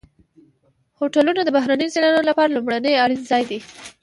[0.99, 3.59] هوټلونه د بهرنیو سیلانیانو لپاره لومړنی اړین ځای دی.